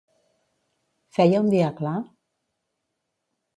Feia 1.17 1.43
un 1.45 1.53
dia 1.55 1.69
clar? 1.83 1.93